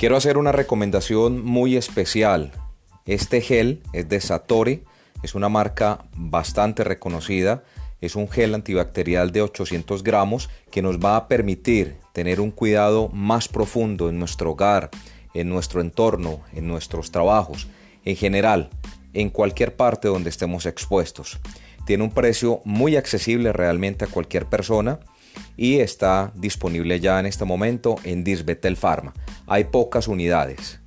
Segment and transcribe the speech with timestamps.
[0.00, 2.52] Quiero hacer una recomendación muy especial.
[3.04, 4.82] Este gel es de Satori,
[5.22, 7.64] es una marca bastante reconocida.
[8.00, 13.10] Es un gel antibacterial de 800 gramos que nos va a permitir tener un cuidado
[13.10, 14.88] más profundo en nuestro hogar,
[15.34, 17.68] en nuestro entorno, en nuestros trabajos,
[18.06, 18.70] en general,
[19.12, 21.38] en cualquier parte donde estemos expuestos.
[21.84, 24.98] Tiene un precio muy accesible realmente a cualquier persona
[25.58, 29.12] y está disponible ya en este momento en Disbetel Pharma.
[29.52, 30.78] Hay pocas unidades.